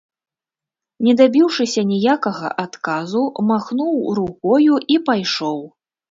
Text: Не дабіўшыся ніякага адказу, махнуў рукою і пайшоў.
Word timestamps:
Не 1.07 1.11
дабіўшыся 1.19 1.81
ніякага 1.89 2.49
адказу, 2.63 3.21
махнуў 3.51 3.91
рукою 4.21 4.79
і 4.95 4.97
пайшоў. 5.11 5.59